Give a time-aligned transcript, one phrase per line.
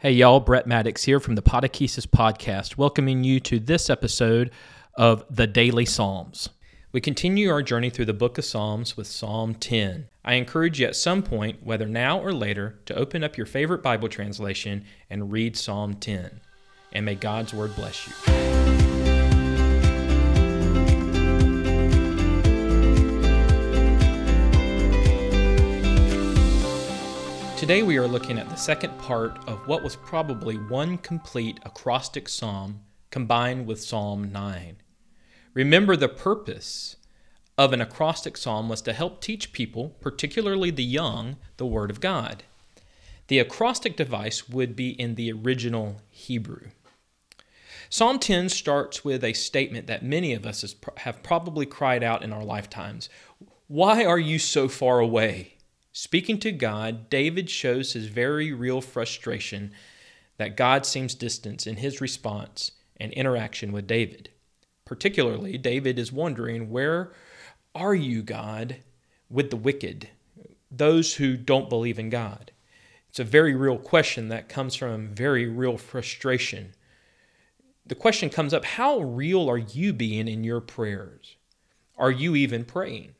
[0.00, 4.52] Hey, y'all, Brett Maddox here from the Podechesis Podcast, welcoming you to this episode
[4.94, 6.50] of the Daily Psalms.
[6.92, 10.06] We continue our journey through the book of Psalms with Psalm 10.
[10.24, 13.82] I encourage you at some point, whether now or later, to open up your favorite
[13.82, 16.42] Bible translation and read Psalm 10.
[16.92, 18.87] And may God's word bless you.
[27.58, 32.28] Today we are looking at the second part of what was probably one complete acrostic
[32.28, 34.76] psalm combined with Psalm 9.
[35.54, 36.94] Remember, the purpose
[37.58, 41.98] of an acrostic psalm was to help teach people, particularly the young, the Word of
[41.98, 42.44] God.
[43.26, 46.68] The acrostic device would be in the original Hebrew.
[47.90, 52.32] Psalm 10 starts with a statement that many of us have probably cried out in
[52.32, 53.08] our lifetimes
[53.66, 55.57] Why are you so far away?
[56.00, 59.72] Speaking to God, David shows his very real frustration
[60.36, 64.30] that God seems distant in his response and interaction with David.
[64.84, 67.10] Particularly, David is wondering, Where
[67.74, 68.76] are you, God,
[69.28, 70.08] with the wicked,
[70.70, 72.52] those who don't believe in God?
[73.08, 76.74] It's a very real question that comes from very real frustration.
[77.84, 81.34] The question comes up How real are you being in your prayers?
[81.96, 83.16] Are you even praying?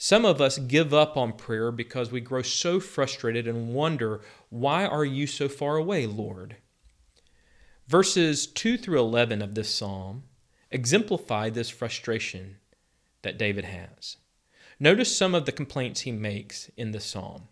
[0.00, 4.86] Some of us give up on prayer because we grow so frustrated and wonder, Why
[4.86, 6.54] are you so far away, Lord?
[7.88, 10.22] Verses 2 through 11 of this psalm
[10.70, 12.58] exemplify this frustration
[13.22, 14.18] that David has.
[14.78, 17.48] Notice some of the complaints he makes in the psalm.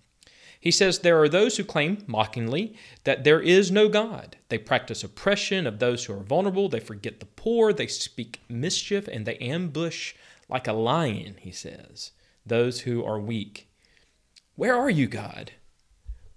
[0.61, 4.37] He says, There are those who claim mockingly that there is no God.
[4.51, 6.69] They practice oppression of those who are vulnerable.
[6.69, 7.73] They forget the poor.
[7.73, 10.15] They speak mischief and they ambush
[10.49, 12.13] like a lion, he says
[12.47, 13.69] those who are weak.
[14.55, 15.53] Where are you, God?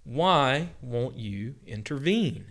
[0.04, 2.46] Why won't you intervene?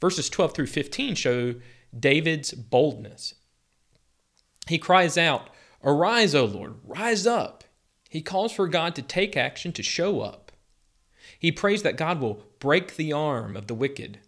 [0.00, 1.54] Verses 12 through 15 show
[1.98, 3.34] David's boldness.
[4.66, 5.50] He cries out,
[5.84, 7.64] Arise, O Lord, rise up.
[8.10, 10.52] He calls for God to take action, to show up.
[11.38, 14.18] He prays that God will break the arm of the wicked.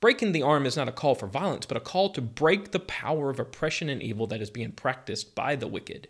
[0.00, 2.80] Breaking the arm is not a call for violence, but a call to break the
[2.80, 6.08] power of oppression and evil that is being practiced by the wicked.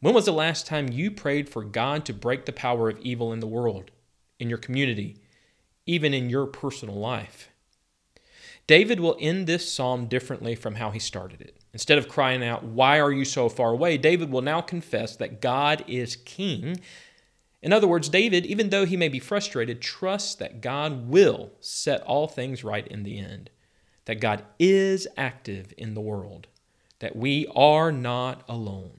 [0.00, 3.32] When was the last time you prayed for God to break the power of evil
[3.32, 3.90] in the world,
[4.38, 5.16] in your community,
[5.86, 7.50] even in your personal life?
[8.68, 11.56] David will end this psalm differently from how he started it.
[11.72, 13.98] Instead of crying out, Why are you so far away?
[13.98, 16.80] David will now confess that God is king.
[17.60, 22.02] In other words, David, even though he may be frustrated, trusts that God will set
[22.02, 23.50] all things right in the end,
[24.04, 26.46] that God is active in the world,
[27.00, 28.97] that we are not alone.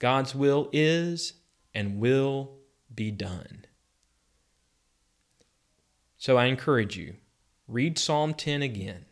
[0.00, 1.34] God's will is
[1.74, 2.52] and will
[2.92, 3.66] be done.
[6.16, 7.16] So I encourage you
[7.68, 9.04] read Psalm 10 again,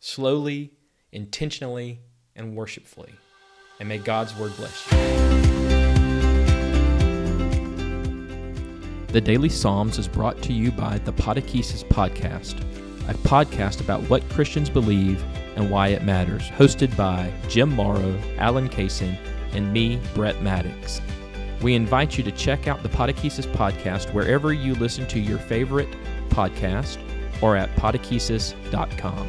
[0.00, 0.72] slowly,
[1.12, 2.00] intentionally,
[2.34, 3.14] and worshipfully.
[3.78, 4.98] And may God's word bless you.
[9.12, 12.58] The Daily Psalms is brought to you by the Podechesis Podcast,
[13.08, 15.22] a podcast about what Christians believe
[15.54, 19.16] and why it matters, hosted by Jim Morrow, Alan Kaysen,
[19.54, 21.00] and me, Brett Maddox.
[21.62, 25.88] We invite you to check out the Podechesis podcast wherever you listen to your favorite
[26.28, 26.98] podcast
[27.40, 29.28] or at podechesis.com.